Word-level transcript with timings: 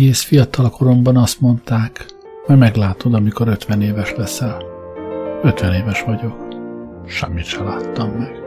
Egész 0.00 0.22
fiatal 0.22 0.70
koromban 0.70 1.16
azt 1.16 1.40
mondták, 1.40 2.06
majd 2.46 2.58
meglátod, 2.58 3.14
amikor 3.14 3.48
50 3.48 3.82
éves 3.82 4.14
leszel. 4.16 4.62
50 5.42 5.74
éves 5.74 6.02
vagyok. 6.02 6.48
Semmit 7.06 7.44
se 7.44 7.62
láttam 7.62 8.10
meg. 8.10 8.39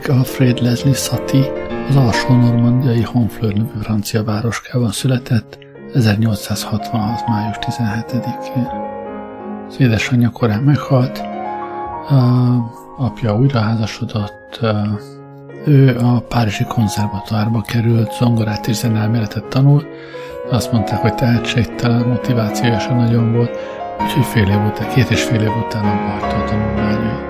Erik 0.00 0.12
Alfred 0.12 0.60
Leslie 0.60 0.94
Satie 0.94 1.52
az 1.88 1.96
alsó 1.96 2.34
normandiai 2.34 3.02
Honfleur 3.02 3.52
nevű 3.52 3.80
francia 3.82 4.24
városkában 4.24 4.90
született 4.90 5.58
1866. 5.94 7.26
május 7.26 7.56
17-én. 7.60 8.68
Az 9.68 9.80
édesanyja 9.80 10.30
korán 10.30 10.62
meghalt, 10.62 11.18
a 12.08 12.56
apja 12.98 13.36
újraházasodott, 13.36 14.60
ő 15.66 15.98
a 15.98 16.20
Párizsi 16.20 16.64
konzervatóárba 16.64 17.60
került, 17.60 18.12
zongorát 18.12 18.66
és 18.66 18.76
zenelméletet 18.76 19.44
tanul, 19.44 19.84
azt 20.50 20.72
mondták, 20.72 20.98
hogy 20.98 21.14
tehetségtelen, 21.14 22.08
motivációja 22.08 22.78
sem 22.78 22.96
nagyon 22.96 23.32
volt, 23.32 23.58
úgyhogy 24.02 24.24
fél 24.24 24.48
év 24.48 24.64
után, 24.66 24.88
két 24.88 25.10
és 25.10 25.22
fél 25.22 25.40
év 25.40 25.56
után 25.66 25.84
abba 25.84 26.26
a 26.26 26.44
tanulmányait. 26.44 27.29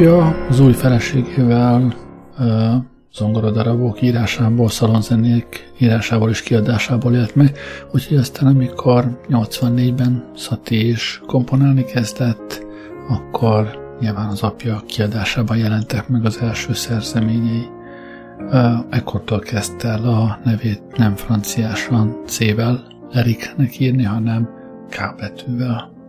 Apja 0.00 0.46
az 0.48 0.60
új 0.60 0.72
feleségével 0.72 1.94
zongoradarabok 3.14 4.02
írásából, 4.02 4.68
szalonzenék 4.68 5.72
írásából 5.78 6.30
és 6.30 6.42
kiadásából 6.42 7.14
élt 7.14 7.34
meg, 7.34 7.58
úgyhogy 7.92 8.16
aztán 8.16 8.54
amikor 8.54 9.20
84-ben 9.28 10.30
Szati 10.36 10.88
is 10.88 11.22
komponálni 11.26 11.84
kezdett, 11.84 12.66
akkor 13.08 13.78
nyilván 14.00 14.28
az 14.28 14.42
apja 14.42 14.82
kiadásában 14.86 15.56
jelentek 15.56 16.08
meg 16.08 16.24
az 16.24 16.38
első 16.40 16.72
szerzeményei. 16.72 17.66
Ekkortól 18.90 19.38
kezdte 19.38 19.88
el 19.88 20.04
a 20.04 20.38
nevét 20.44 20.82
nem 20.96 21.14
franciásan 21.14 22.16
C-vel 22.26 22.86
Eriknek 23.12 23.78
írni, 23.80 24.04
hanem 24.04 24.48
K 24.88 25.14
betűvel. 25.16 25.99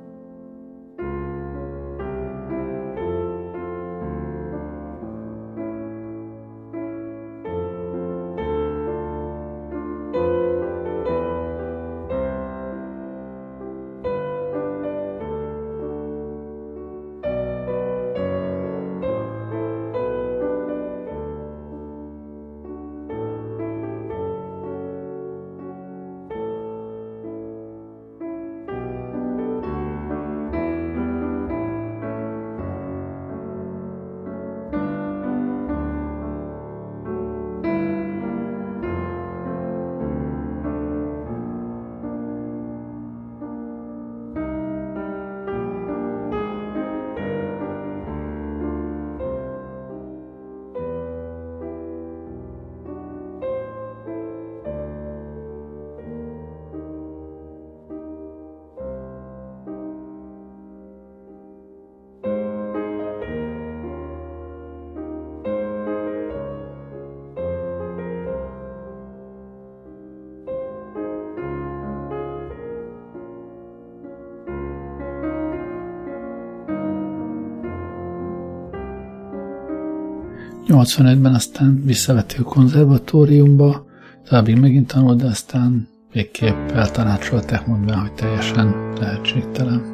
85-ben 80.84 81.34
aztán 81.34 81.82
visszavették 81.86 82.40
a 82.40 82.44
konzervatóriumba, 82.44 83.86
továbbig 84.24 84.60
megint 84.60 84.88
tanult, 84.88 85.22
de 85.22 85.26
aztán 85.26 85.88
végképp 86.14 86.70
eltanácsolták 86.72 87.68
mondván, 87.68 88.00
hogy 88.00 88.14
teljesen 88.14 88.94
lehetségtelen. 89.00 89.91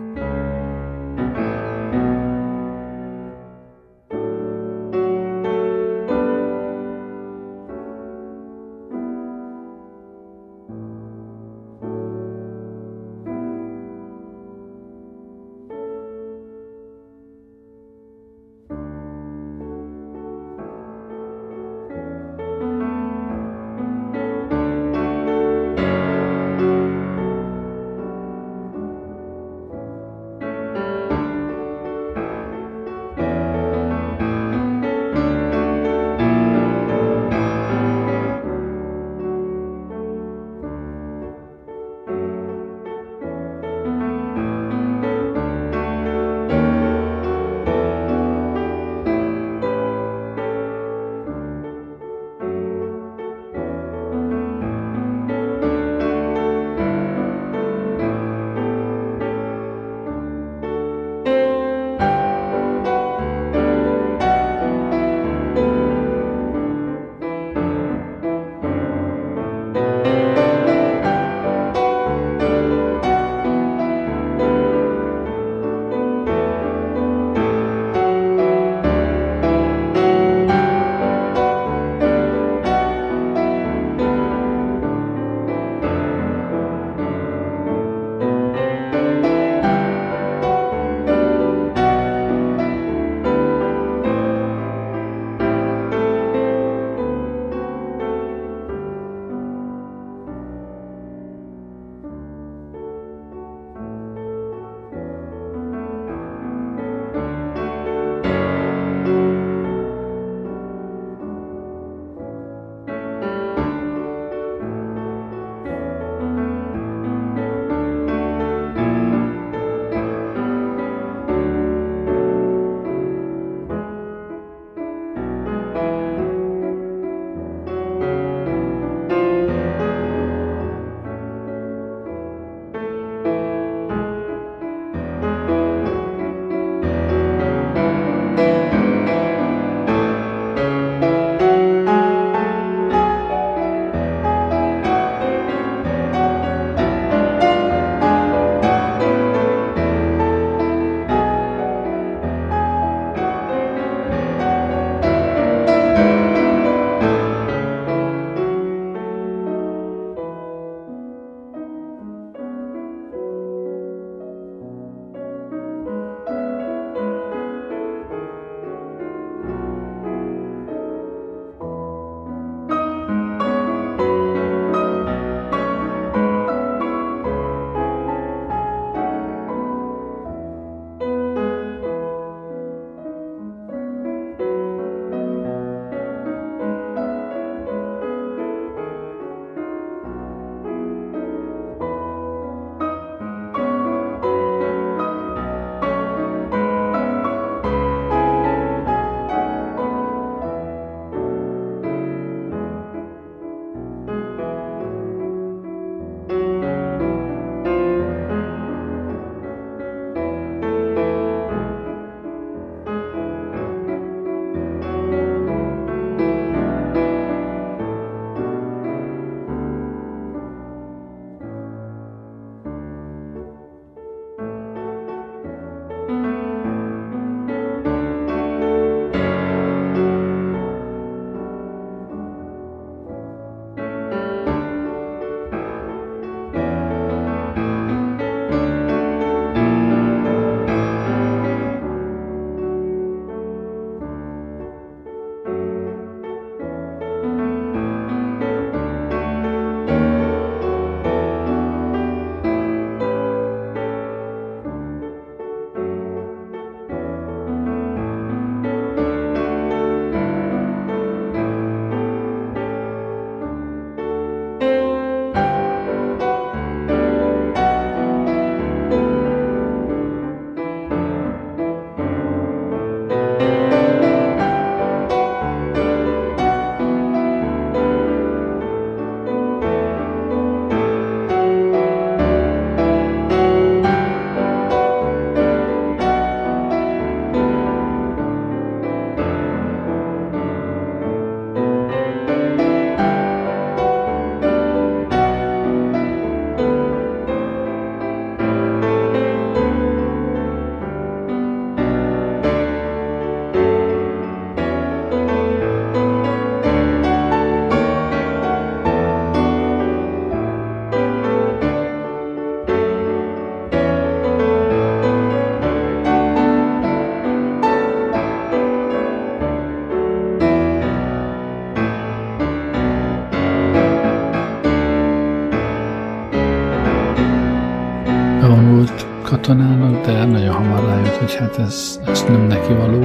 Hát 331.57 331.67
ez, 331.67 331.99
ez 332.05 332.23
nem 332.23 332.41
neki 332.41 332.73
való, 332.73 332.99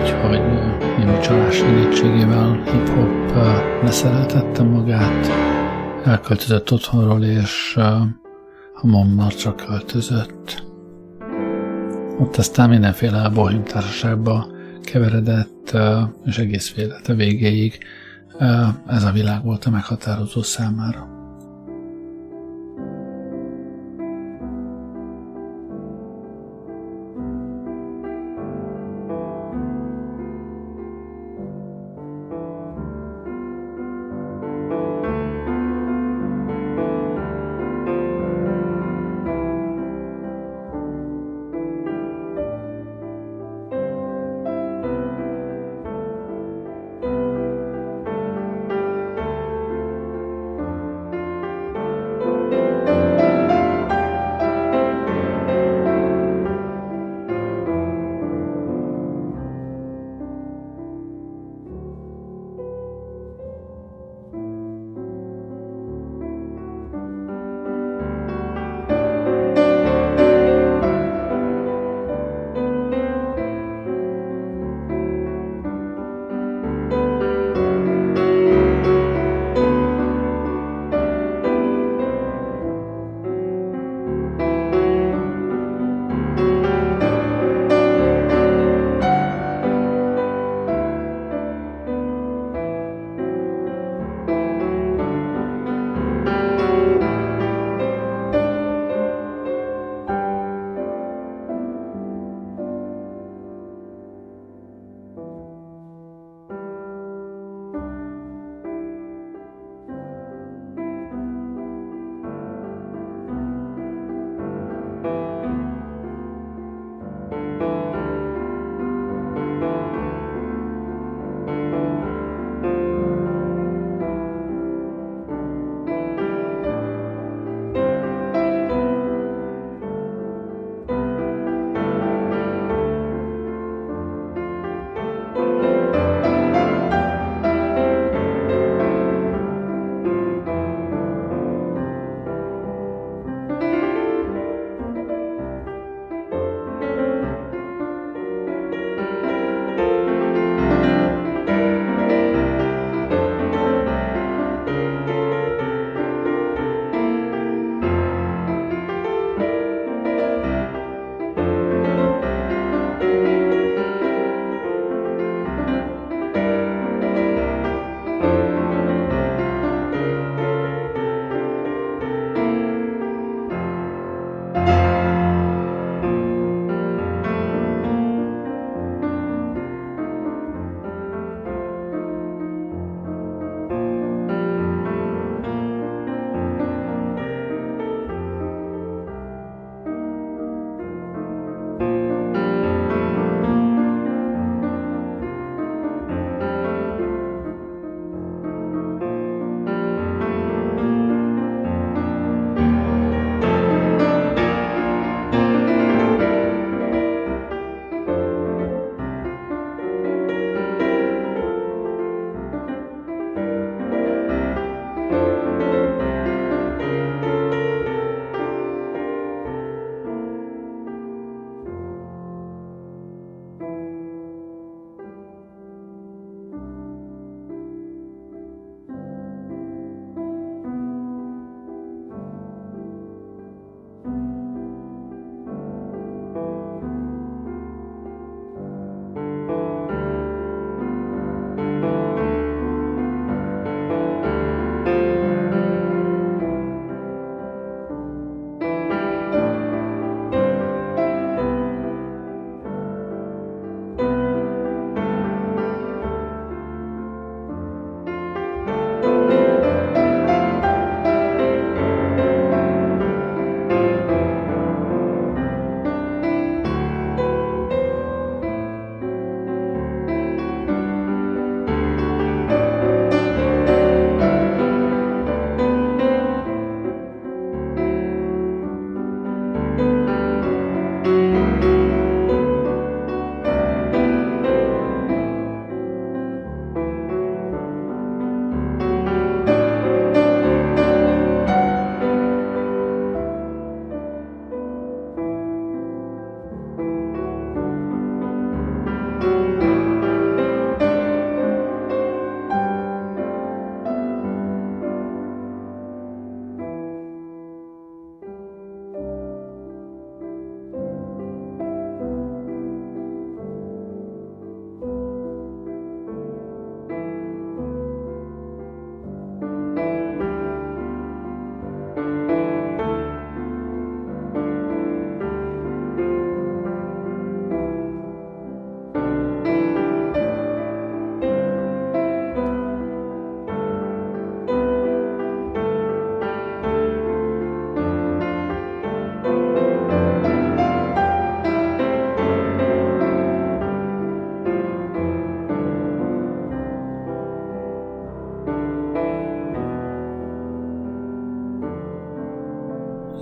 úgyhogy 0.00 0.40
némi 0.98 1.20
csalás 1.20 1.54
segítségével 1.54 2.62
hip-hop 2.64 3.34
leszereltette 3.82 4.62
magát, 4.62 5.26
elköltözött 6.04 6.72
otthonról, 6.72 7.24
és 7.24 7.78
Hamamnarcra 8.74 9.54
költözött. 9.54 10.62
Ott 12.18 12.36
aztán 12.36 12.68
mindenféle 12.68 13.28
bohém 13.28 13.64
társaságba 13.64 14.46
keveredett, 14.82 15.76
és 16.24 16.38
egész 16.38 16.72
élete 16.76 17.14
végéig 17.14 17.78
ez 18.86 19.04
a 19.04 19.12
világ 19.12 19.44
volt 19.44 19.64
a 19.64 19.70
meghatározó 19.70 20.42
számára. 20.42 21.13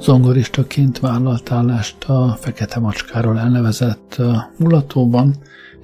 Zongoristaként 0.03 0.99
vállalt 0.99 1.51
állást 1.51 2.05
a 2.05 2.37
Fekete 2.41 2.81
Macskáról 2.81 3.38
elnevezett 3.38 4.17
mulatóban, 4.59 5.35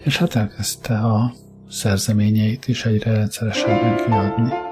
és 0.05 0.17
hát 0.17 0.35
elkezdte 0.35 0.95
a 0.99 1.33
szerzeményeit 1.69 2.69
is 2.69 2.85
egyre 2.85 3.13
rendszeresebben 3.13 3.97
kiadni. 3.97 4.68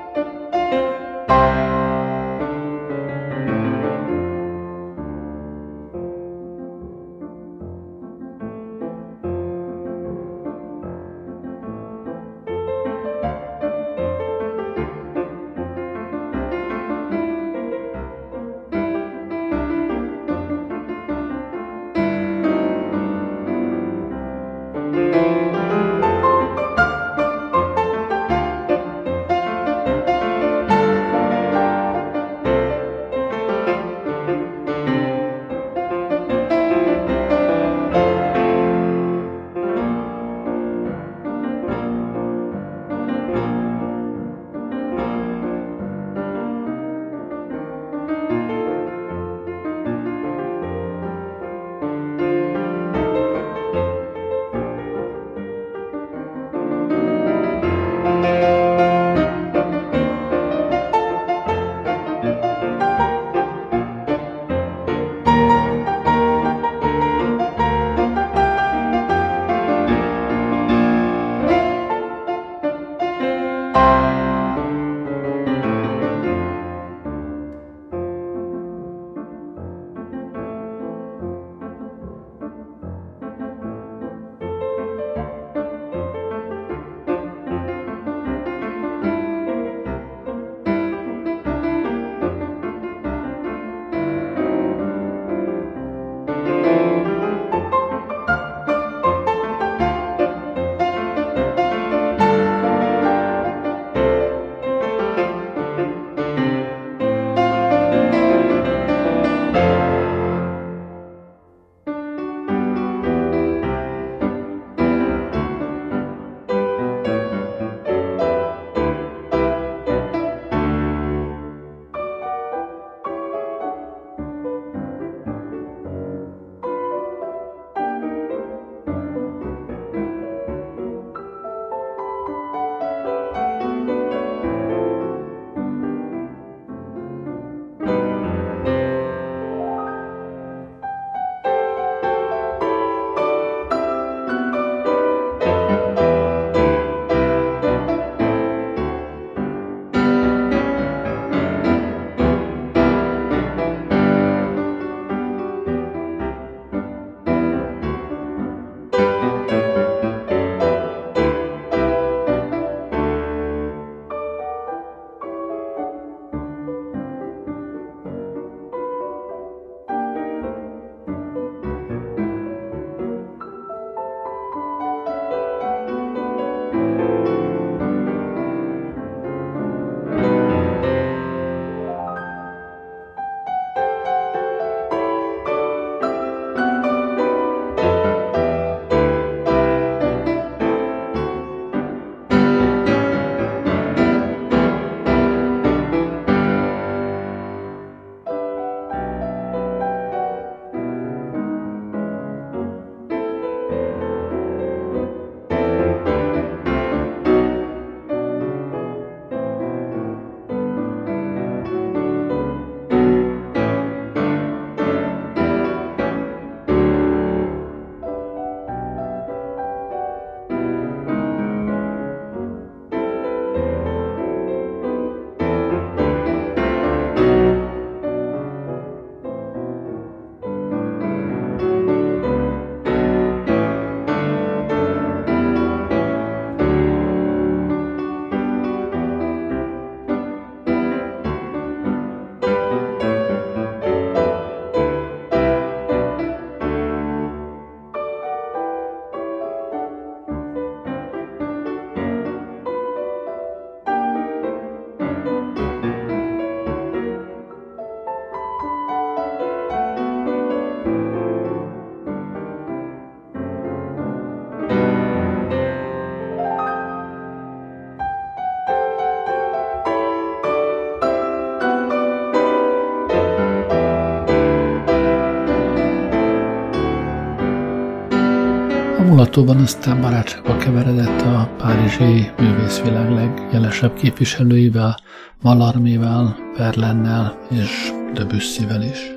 Mulatóban 279.36 279.62
aztán 279.62 280.00
barátságba 280.00 280.56
keveredett 280.56 281.20
a 281.20 281.50
párizsi 281.58 282.30
művészvilág 282.38 283.10
legjelesebb 283.10 283.94
képviselőivel, 283.94 284.96
Malarmével, 285.42 286.36
Verlennel 286.56 287.38
és 287.50 287.92
Debussyvel 288.14 288.82
is. 288.82 289.15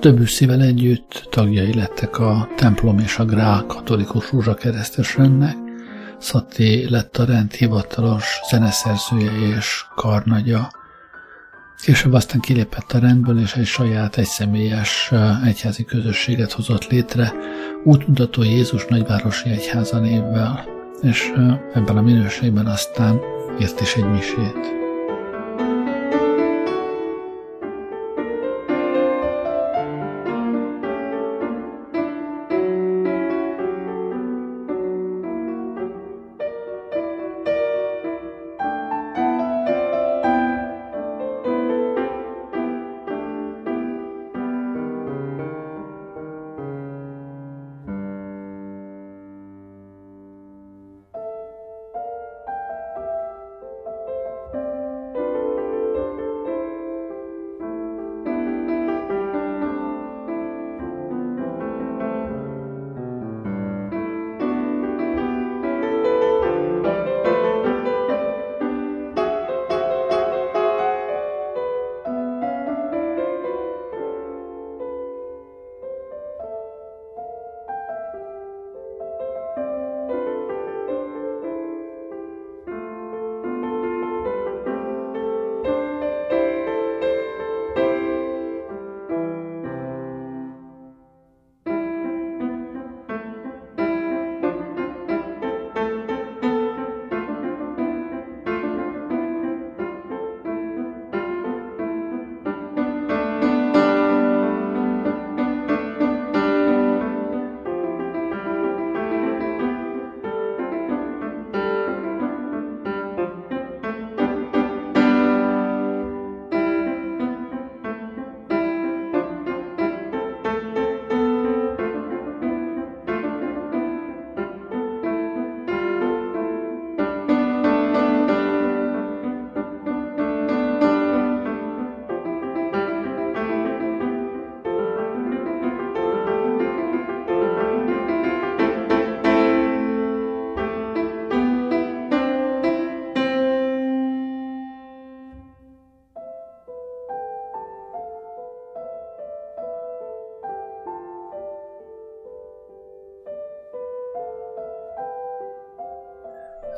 Többüsszivel 0.00 0.60
együtt 0.60 1.28
tagjai 1.30 1.74
lettek 1.74 2.18
a 2.18 2.48
templom 2.56 2.98
és 2.98 3.18
a 3.18 3.24
Grál 3.24 3.64
katolikus 3.66 4.32
rózsakeresztes 4.32 5.16
rendnek, 5.16 5.56
Szati 6.18 6.90
lett 6.90 7.16
a 7.16 7.24
rend 7.24 7.52
hivatalos 7.52 8.40
zeneszerzője 8.50 9.56
és 9.56 9.84
karnagya. 9.94 10.70
Később 11.82 12.12
aztán 12.12 12.40
kilépett 12.40 12.92
a 12.92 12.98
rendből, 12.98 13.40
és 13.40 13.54
egy 13.54 13.66
saját 13.66 14.16
egyszemélyes 14.16 15.12
egyházi 15.44 15.84
közösséget 15.84 16.52
hozott 16.52 16.86
létre, 16.86 17.32
útmutató 17.84 18.42
Jézus 18.42 18.86
nagyvárosi 18.86 19.50
egyháza 19.50 19.98
névvel, 19.98 20.64
és 21.02 21.32
ebben 21.74 21.96
a 21.96 22.02
minőségben 22.02 22.66
aztán 22.66 23.20
írt 23.60 23.80
is 23.80 23.94
egy 23.94 24.10
misét. 24.10 24.77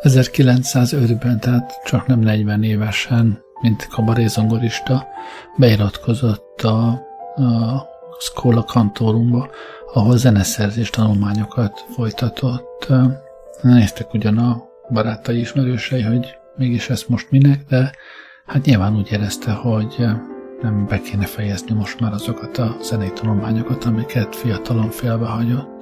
...1905-ben, 0.03 1.41
tehát 1.41 1.81
csak 1.85 2.07
nem 2.07 2.21
40 2.21 2.63
évesen, 2.63 3.43
mint 3.61 3.87
kabarézongorista, 3.87 5.07
beiratkozott 5.57 6.61
a, 6.63 6.89
a 7.35 7.87
Schola 8.19 8.65
Cantorumba, 8.65 9.51
ahol 9.93 10.17
zeneszerzés 10.17 10.91
tanulmányokat 10.91 11.85
folytatott. 11.95 12.89
Néztek 13.63 14.15
ugyan 14.15 14.39
a 14.39 14.63
barátai 14.93 15.41
ismerősei, 15.41 16.03
hogy 16.03 16.39
mégis 16.57 16.91
ezt 16.91 17.09
most 17.09 17.31
minek, 17.31 17.65
de 17.69 17.93
hát 18.47 18.65
nyilván 18.65 18.97
úgy 18.97 19.13
érezte, 19.13 19.53
hogy 19.53 19.97
nem 20.63 20.87
be 20.87 21.01
kéne 21.01 21.27
fejezni 21.27 21.75
most 21.75 22.01
már 22.01 22.13
azokat 22.13 22.59
a 22.59 22.77
zenei 22.83 23.13
tanulmányokat, 23.13 23.85
amiket 23.85 24.37
fiatalon 24.37 24.91
félbehagyott. 24.91 25.80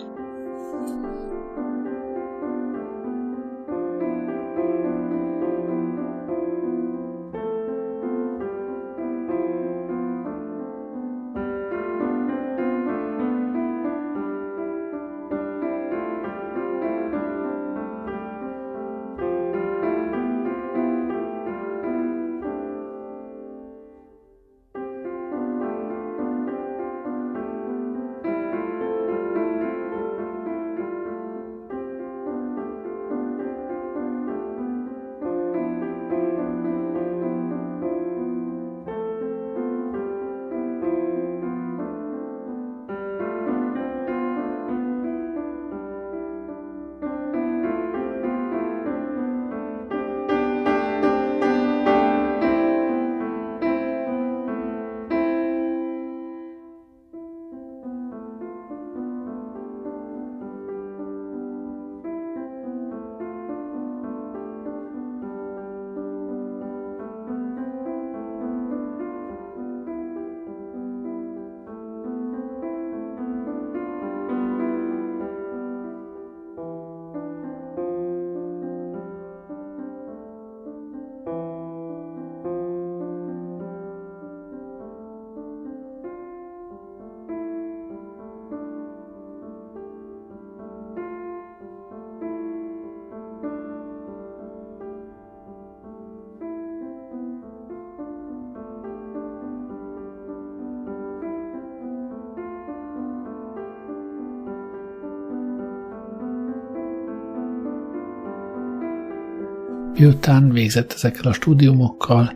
Miután 109.99 110.51
végzett 110.51 110.93
ezekkel 110.93 111.31
a 111.31 111.33
stúdiumokkal, 111.33 112.33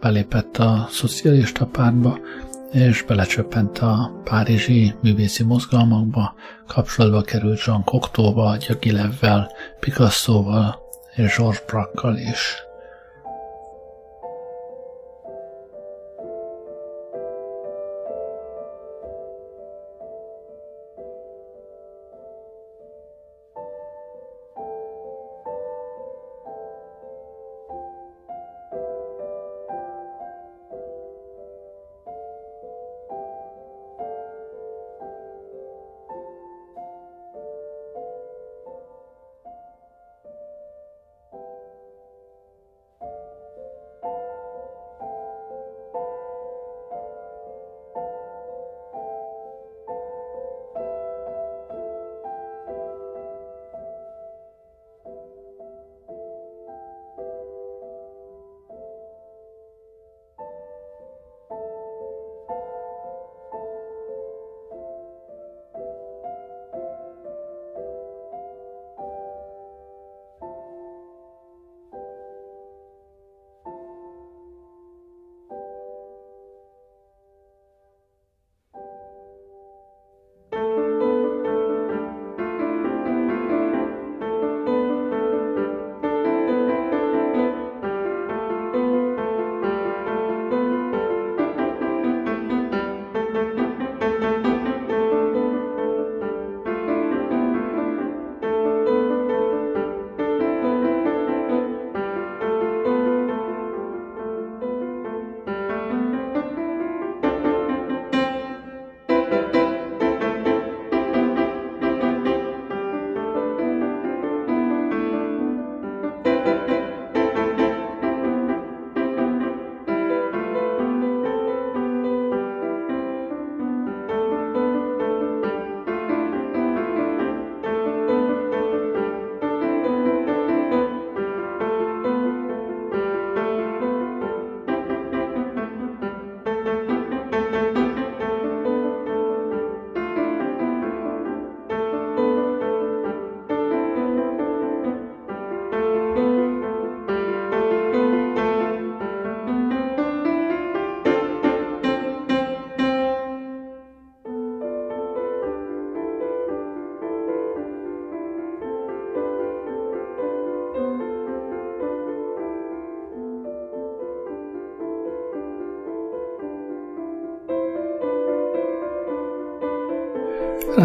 belépett 0.00 0.56
a 0.56 0.86
szocialista 0.90 1.66
pártba, 1.66 2.18
és 2.72 3.02
belecsöppent 3.02 3.78
a 3.78 4.20
párizsi 4.24 4.94
művészi 5.02 5.42
mozgalmakba, 5.42 6.34
kapcsolatba 6.66 7.22
került 7.22 7.64
Jean 7.64 7.84
Cocteauval, 7.84 8.56
Gyagilevvel, 8.56 9.50
Picasso-val 9.80 10.78
és 11.16 11.36
Georges 11.36 11.62
Braque-kal 11.66 12.16
is. 12.16 12.71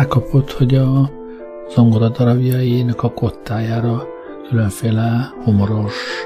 Rákapott, 0.07 0.51
hogy 0.51 0.75
a 0.75 1.11
zongora 1.75 2.09
darabjainak 2.09 3.03
a 3.03 3.11
kottájára 3.11 4.03
különféle 4.49 5.33
humoros, 5.43 6.25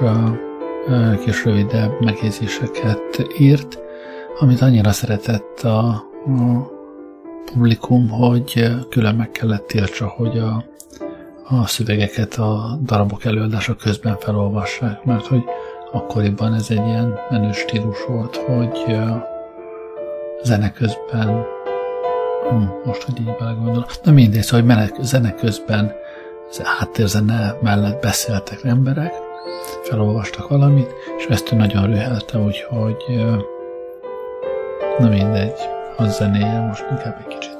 kis 1.23 1.45
rövidebb 1.45 1.91
megjegyzéseket 2.01 3.25
írt, 3.39 3.79
amit 4.39 4.61
annyira 4.61 4.91
szeretett 4.91 5.59
a, 5.59 5.87
a 5.87 6.03
publikum, 7.45 8.09
hogy 8.09 8.67
külön 8.89 9.15
meg 9.15 9.31
kellett 9.31 9.67
tiltsa, 9.67 10.07
hogy 10.07 10.37
a, 10.37 10.63
a 11.47 11.67
szövegeket 11.67 12.33
a 12.33 12.79
darabok 12.83 13.25
előadása 13.25 13.75
közben 13.75 14.17
felolvassák, 14.17 15.03
mert 15.03 15.27
hogy 15.27 15.43
akkoriban 15.91 16.53
ez 16.53 16.69
egy 16.69 16.87
ilyen 16.87 17.19
menő 17.29 17.51
stílus 17.51 18.05
volt, 18.07 18.35
hogy 18.35 18.97
zene 20.43 20.71
közben 20.71 21.59
Hm, 22.51 22.63
most, 22.85 23.03
hogy 23.03 23.19
így 23.19 23.35
belegondolok. 23.39 23.89
Na 24.03 24.11
mindegy, 24.11 24.41
szóval, 24.41 24.59
hogy 24.59 24.69
menet, 24.75 24.97
zene 25.01 25.33
közben 25.33 25.91
háttérzene 26.63 27.55
mellett 27.61 28.01
beszéltek 28.01 28.63
emberek, 28.63 29.13
felolvastak 29.83 30.47
valamit, 30.47 30.93
és 31.17 31.25
ezt 31.25 31.51
ő 31.51 31.55
nagyon 31.55 31.85
rühelte, 31.85 32.37
úgyhogy 32.37 33.25
na 34.99 35.09
mindegy, 35.09 35.59
az 35.97 36.15
zenéje 36.15 36.59
most 36.59 36.85
inkább 36.89 37.17
egy 37.19 37.37
kicsit 37.37 37.50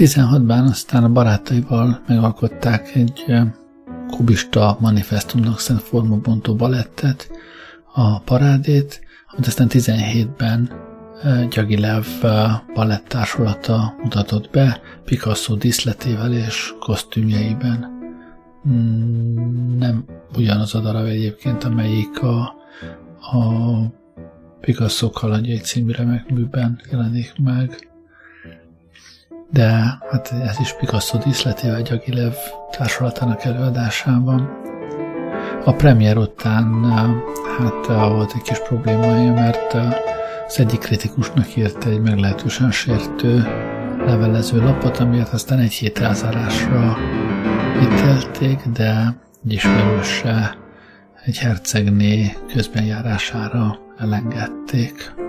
16-ban 0.00 0.68
aztán 0.68 1.04
a 1.04 1.08
barátaival 1.08 2.02
megalkották 2.06 2.94
egy 2.94 3.24
kubista 4.10 4.76
manifestumnak 4.80 5.58
szent 5.58 5.80
formabontó 5.80 6.54
balettet, 6.54 7.30
a 7.94 8.20
parádét, 8.20 9.00
amit 9.26 9.46
aztán 9.46 9.66
17-ben 9.70 10.70
Gyagilev 11.50 12.04
balettársulata 12.74 13.94
mutatott 14.02 14.50
be, 14.50 14.80
Picasso 15.04 15.54
díszletével 15.54 16.32
és 16.32 16.74
kosztümjeiben. 16.78 17.98
Mm, 18.68 19.78
nem 19.78 20.04
ugyanaz 20.36 20.74
a 20.74 20.80
darab 20.80 21.06
egyébként, 21.06 21.64
amelyik 21.64 22.22
a, 22.22 22.38
a 23.20 23.44
Picasso 24.60 25.10
kalandjai 25.10 25.58
című 25.58 25.92
remekműben 25.92 26.80
jelenik 26.90 27.32
meg 27.38 27.89
de 29.50 29.98
hát 30.10 30.32
ez 30.42 30.56
is 30.60 30.72
Picasso 30.72 31.18
díszletével 31.18 31.82
Gyagilev 31.82 32.34
társulatának 32.70 33.44
előadásában. 33.44 34.58
A 35.64 35.72
premier 35.72 36.16
után 36.16 36.84
hát 37.58 37.86
volt 37.86 38.32
egy 38.34 38.42
kis 38.42 38.58
problémája, 38.58 39.32
mert 39.32 39.74
az 40.46 40.58
egyik 40.58 40.78
kritikusnak 40.78 41.56
írt 41.56 41.84
egy 41.84 42.00
meglehetősen 42.00 42.70
sértő 42.70 43.46
levelező 44.06 44.62
lapot, 44.62 44.98
amiért 44.98 45.32
aztán 45.32 45.58
egy 45.58 45.72
hét 45.72 45.98
elzárásra 45.98 46.96
ítélték, 47.82 48.60
de 48.66 49.16
egy 49.44 49.52
ismerőse 49.52 50.56
egy 51.24 51.38
hercegné 51.38 52.36
közbenjárására 52.52 53.78
elengedték. 53.98 55.19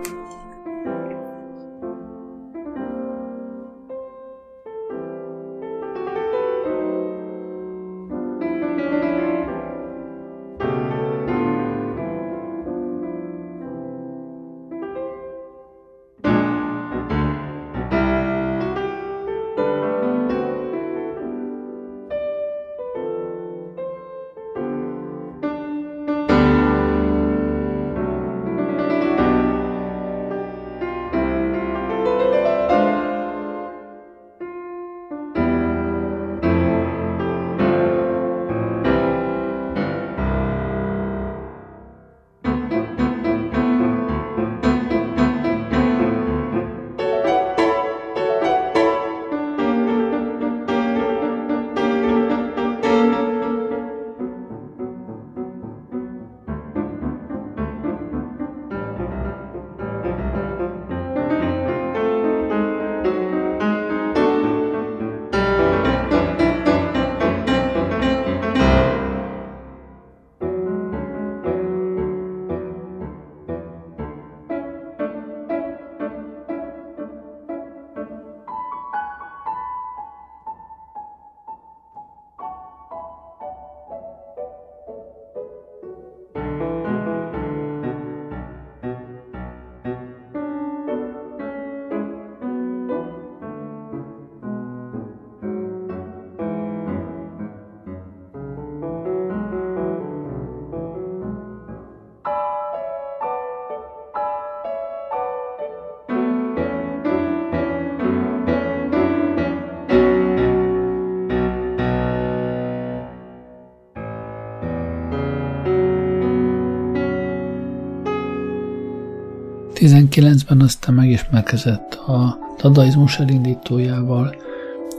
19-ben 120.12 120.62
aztán 120.62 120.96
megismerkezett 120.96 121.94
a 121.94 122.38
dadaizmus 122.62 123.20
elindítójával, 123.20 124.36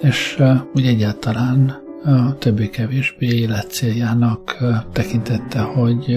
és 0.00 0.42
úgy 0.74 0.86
egyáltalán 0.86 1.76
többé-kevésbé 2.38 3.26
életcéljának 3.26 4.56
tekintette, 4.92 5.60
hogy 5.60 6.16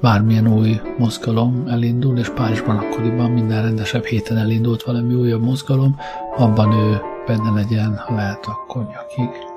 bármilyen 0.00 0.52
új 0.52 0.80
mozgalom 0.98 1.64
elindul, 1.68 2.18
és 2.18 2.28
Párizsban 2.28 2.76
akkoriban 2.76 3.30
minden 3.30 3.62
rendesebb 3.62 4.04
héten 4.04 4.36
elindult 4.36 4.82
valami 4.82 5.14
újabb 5.14 5.42
mozgalom, 5.42 5.96
abban 6.36 6.72
ő 6.72 7.00
benne 7.26 7.50
legyen, 7.50 7.96
ha 7.96 8.14
lehet, 8.14 8.46
akkor 8.46 8.82
nyakig. 8.82 9.55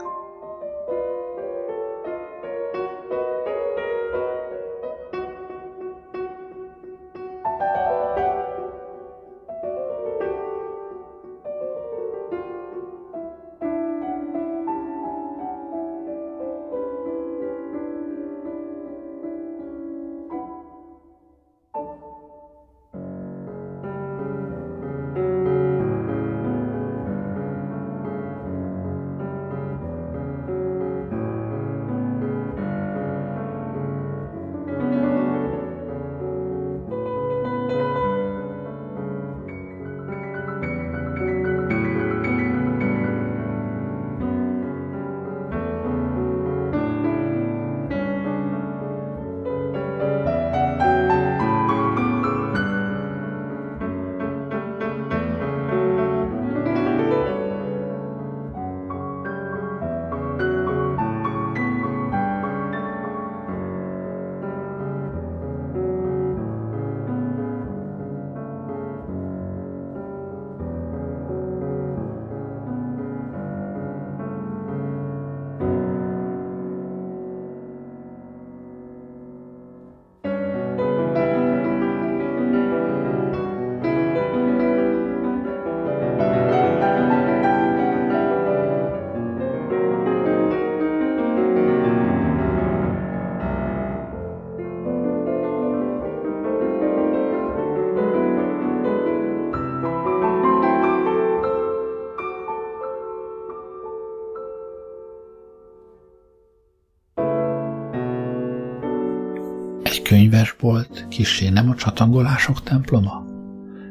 Könyvesbolt 110.69 111.07
kisé 111.09 111.49
nem 111.49 111.69
a 111.69 111.75
csatangolások 111.75 112.63
temploma? 112.63 113.25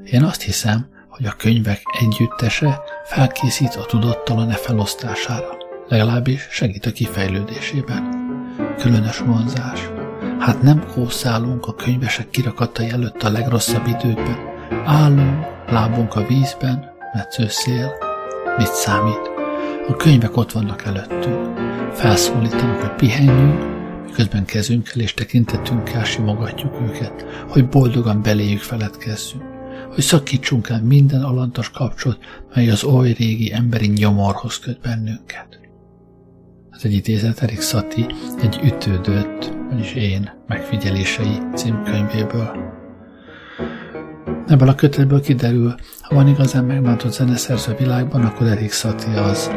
Én 0.04 0.22
azt 0.22 0.42
hiszem, 0.42 0.86
hogy 1.08 1.26
a 1.26 1.34
könyvek 1.38 1.82
együttese 2.00 2.80
felkészít 3.04 3.74
a 3.74 3.86
tudattalan 3.86 4.50
e 4.50 4.54
felosztására, 4.54 5.56
legalábbis 5.88 6.46
segít 6.50 6.86
a 6.86 6.90
kifejlődésében. 6.90 8.16
Különös 8.78 9.18
vonzás. 9.18 9.88
Hát 10.38 10.62
nem 10.62 10.84
kószálunk 10.94 11.66
a 11.66 11.74
könyvesek 11.74 12.30
kirakatai 12.30 12.88
előtt 12.88 13.22
a 13.22 13.30
legrosszabb 13.30 13.86
időkben. 13.86 14.38
Állunk, 14.84 15.46
lábunk 15.70 16.14
a 16.14 16.26
vízben, 16.26 16.90
metsző 17.12 17.48
szél. 17.48 17.92
Mit 18.56 18.72
számít? 18.72 19.30
A 19.88 19.96
könyvek 19.96 20.36
ott 20.36 20.52
vannak 20.52 20.84
előttünk. 20.84 21.58
Felszólítanak, 21.92 22.80
hogy 22.80 22.94
pihenjünk, 22.94 23.77
miközben 24.08 24.44
kezünkkel 24.44 25.00
és 25.00 25.14
tekintetünkkel 25.14 26.04
simogatjuk 26.04 26.80
őket, 26.80 27.24
hogy 27.48 27.68
boldogan 27.68 28.22
beléjük 28.22 28.60
feledkezzünk, 28.60 29.42
hogy 29.94 30.04
szakítsunk 30.04 30.68
el 30.68 30.82
minden 30.82 31.22
alantas 31.22 31.70
kapcsolat, 31.70 32.18
mely 32.54 32.70
az 32.70 32.84
oly 32.84 33.12
régi 33.12 33.52
emberi 33.52 33.86
nyomorhoz 33.86 34.58
köt 34.58 34.80
bennünket. 34.80 35.60
Az 36.70 36.84
egy 36.84 36.92
idézet 36.92 37.42
Erik 37.42 37.60
Szati 37.60 38.06
egy 38.40 38.60
ütődött, 38.64 39.52
vagyis 39.70 39.92
én 39.92 40.30
megfigyelései 40.46 41.38
címkönyvéből. 41.54 42.50
Ebből 44.46 44.68
a 44.68 44.74
kötetből 44.74 45.20
kiderül, 45.20 45.74
ha 46.00 46.14
van 46.14 46.28
igazán 46.28 46.64
megmántott 46.64 47.12
zeneszerző 47.12 47.74
világban, 47.78 48.24
akkor 48.24 48.46
Erik 48.46 48.72
Szati 48.72 49.10
az. 49.16 49.50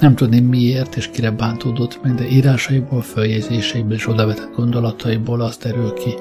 Nem 0.00 0.14
tudni 0.14 0.40
miért 0.40 0.96
és 0.96 1.10
kire 1.10 1.30
bántódott 1.30 2.02
meg, 2.02 2.14
de 2.14 2.28
írásaiból, 2.28 3.02
följegyzéseiből 3.02 3.92
és 3.92 4.08
odavetett 4.08 4.54
gondolataiból 4.54 5.40
az 5.40 5.56
derül 5.56 5.92
ki, 5.92 6.14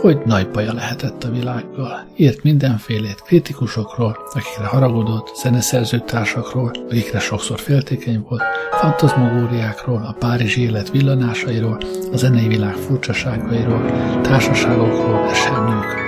hogy 0.00 0.18
nagy 0.24 0.50
baja 0.50 0.72
lehetett 0.72 1.24
a 1.24 1.30
világgal. 1.30 2.06
Írt 2.16 2.42
mindenfélét 2.42 3.22
kritikusokról, 3.22 4.16
akikre 4.32 4.64
haragudott, 4.64 5.36
zeneszerző 5.42 5.98
társakról, 5.98 6.70
akikre 6.90 7.18
sokszor 7.18 7.58
féltékeny 7.58 8.24
volt, 8.28 8.42
fantazmogóriákról, 8.70 10.04
a 10.04 10.16
párizsi 10.18 10.60
élet 10.62 10.90
villanásairól, 10.90 11.78
a 12.12 12.16
zenei 12.16 12.48
világ 12.48 12.74
furcsaságairól, 12.74 13.84
társaságokról, 14.20 15.28
esernyőkről. 15.30 16.00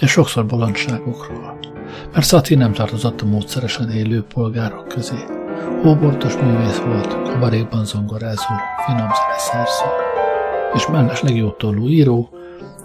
És 0.00 0.10
sokszor 0.10 0.46
bolondságokról. 0.46 1.58
Mert 2.12 2.26
Szati 2.26 2.54
nem 2.54 2.72
tartozott 2.72 3.20
a 3.20 3.26
módszeresen 3.26 3.90
élő 3.90 4.22
polgárok 4.22 4.88
közé. 4.88 5.45
Hóbortos 5.82 6.36
művész 6.36 6.78
volt, 6.78 7.22
kabarékban 7.22 7.84
zongorázó, 7.84 8.54
finom 8.86 9.08
zeneszerző. 9.12 9.84
És 10.74 10.86
mellesleg 10.86 11.36
jótólú 11.36 11.88
író, 11.88 12.28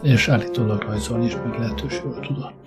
és 0.02 0.28
állítólag 0.28 0.82
rajzolni 0.82 1.26
is 1.26 1.36
meglehetős 1.36 2.02
jól 2.04 2.20
tudott. 2.20 2.61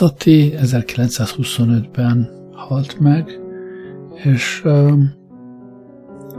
Szati 0.00 0.54
1925-ben 0.56 2.28
halt 2.52 3.00
meg, 3.00 3.40
és 4.14 4.62
uh, 4.64 4.92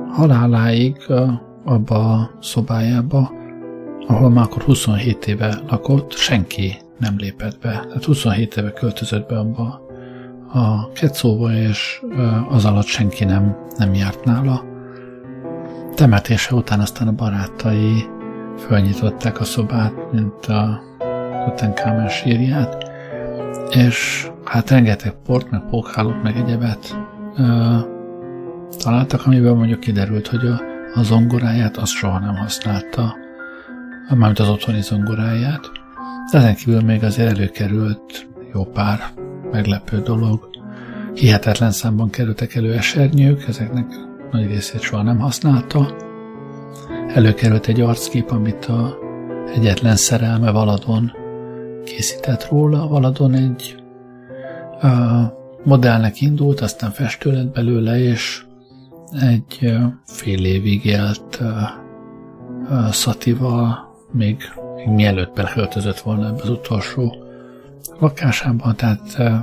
haláláig 0.10 0.96
uh, 1.08 1.32
abba 1.66 2.14
a 2.14 2.32
szobájába, 2.40 3.32
ahol 4.08 4.30
már 4.30 4.44
akkor 4.44 4.62
27 4.62 5.28
éve 5.28 5.62
lakott, 5.68 6.12
senki 6.12 6.78
nem 7.00 7.16
lépett 7.18 7.60
be. 7.60 7.70
Tehát 7.88 8.06
27 8.06 8.58
éve 8.58 8.72
költözött 8.72 9.28
be 9.28 9.38
abba 9.38 9.82
a 10.54 10.92
kecóba, 10.92 11.52
és 11.54 12.02
uh, 12.04 12.54
az 12.54 12.66
alatt 12.66 12.86
senki 12.86 13.24
nem, 13.24 13.58
nem 13.78 13.94
járt 13.94 14.24
nála. 14.24 14.64
Temetése 15.96 16.56
után 16.56 16.80
aztán 16.80 17.08
a 17.08 17.12
barátai 17.12 18.06
fölnyitották 18.58 19.40
a 19.40 19.44
szobát, 19.44 20.12
mint 20.12 20.46
a 20.46 20.82
Tutankamen 21.46 22.10
sírját, 22.10 22.91
és 23.70 24.28
hát 24.44 24.70
rengeteg 24.70 25.14
port, 25.26 25.50
meg 25.50 25.62
pókhálót, 25.70 26.24
meg 26.24 26.36
egyebet 26.38 26.98
ö, 27.38 27.76
találtak, 28.78 29.26
amiből 29.26 29.54
mondjuk 29.54 29.80
kiderült, 29.80 30.28
hogy 30.28 30.46
a, 30.46 30.62
a 30.94 31.04
zongoráját 31.04 31.78
azt 31.78 31.94
soha 31.94 32.20
nem 32.20 32.36
használta, 32.36 33.16
mármint 34.10 34.40
az 34.40 34.50
otthoni 34.50 34.82
zongoráját. 34.82 35.72
De 36.32 36.38
ezen 36.38 36.56
kívül 36.56 36.82
még 36.82 37.04
azért 37.04 37.30
előkerült 37.30 38.28
jó 38.54 38.64
pár 38.64 39.00
meglepő 39.52 40.02
dolog. 40.02 40.50
Hihetetlen 41.14 41.72
számban 41.72 42.10
kerültek 42.10 42.56
elő 42.56 42.74
esernyők, 42.74 43.48
ezeknek 43.48 43.86
nagy 44.32 44.46
részét 44.46 44.82
soha 44.82 45.02
nem 45.02 45.20
használta. 45.20 45.96
Előkerült 47.08 47.68
egy 47.68 47.82
arckép, 47.82 48.32
amit 48.32 48.66
a 48.66 48.98
egyetlen 49.56 49.96
szerelme 49.96 50.52
Valadon 50.52 51.12
készített 51.84 52.48
róla. 52.50 52.88
Valadon 52.88 53.34
egy 53.34 53.84
uh, 54.82 55.22
modellnek 55.64 56.22
indult, 56.22 56.62
aztán 56.62 56.92
festő 56.92 57.32
lett 57.32 57.54
belőle, 57.54 58.00
és 58.00 58.44
egy 59.20 59.60
uh, 59.62 59.84
fél 60.06 60.46
évig 60.46 60.86
élt 60.86 61.40
uh, 61.42 61.48
uh, 62.70 62.90
Szatival, 62.90 63.96
még, 64.12 64.38
még 64.76 64.88
mielőtt 64.88 65.34
beköltözött 65.34 66.00
volna 66.00 66.28
ebbe 66.28 66.42
az 66.42 66.50
utolsó 66.50 67.16
lakásában, 68.00 68.76
tehát 68.76 69.16
uh, 69.20 69.34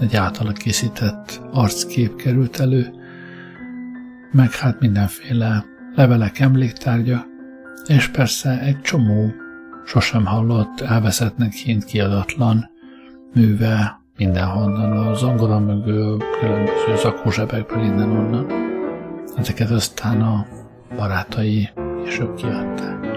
egy 0.00 0.16
általa 0.16 0.52
készített 0.52 1.40
arckép 1.52 2.16
került 2.16 2.60
elő, 2.60 2.94
meg 4.32 4.52
hát 4.52 4.80
mindenféle 4.80 5.64
levelek, 5.94 6.38
emléktárgya, 6.38 7.24
és 7.86 8.08
persze 8.08 8.60
egy 8.60 8.80
csomó 8.80 9.32
sosem 9.86 10.24
hallott, 10.26 10.80
elveszettnek 10.80 11.52
hint 11.52 11.84
kiadatlan 11.84 12.70
műve 13.34 14.00
mindenhonnan, 14.16 15.06
a 15.06 15.14
zongora 15.14 15.58
mögül, 15.58 16.18
különböző 16.40 16.96
zakózsebekből 16.96 17.82
innen-onnan. 17.82 18.46
Ezeket 19.36 19.70
aztán 19.70 20.22
a 20.22 20.46
barátai 20.96 21.68
később 22.04 22.34
kiadták. 22.34 23.15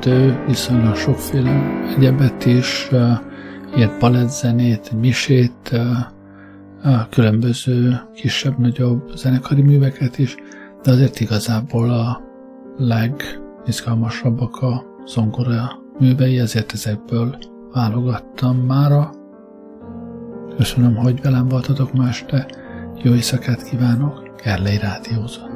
Ahogy 0.00 0.12
mondtam, 0.12 0.36
írt 0.36 0.40
ő 0.40 0.46
viszonylag 0.46 0.96
sokféle 0.96 1.84
egyebet 1.96 2.44
is, 2.44 2.88
írt 3.78 3.98
balettzenét, 3.98 4.92
misét, 5.00 5.80
különböző 7.10 8.00
kisebb-nagyobb 8.14 9.10
zenekari 9.14 9.62
műveket 9.62 10.18
is, 10.18 10.34
de 10.82 10.90
azért 10.90 11.20
igazából 11.20 11.90
a 11.90 12.20
legizgalmasabbak 12.76 14.56
a 14.56 14.84
zongora 15.06 15.70
művei, 15.98 16.38
ezért 16.38 16.72
ezekből 16.72 17.38
válogattam 17.72 18.56
mára. 18.56 19.10
Köszönöm, 20.56 20.94
hogy 20.96 21.20
velem 21.22 21.48
voltatok 21.48 21.92
ma 21.92 22.08
este, 22.08 22.46
jó 23.02 23.14
éjszakát 23.14 23.62
kívánok, 23.62 24.34
Gerlei 24.44 24.78
Rádiózott. 24.78 25.49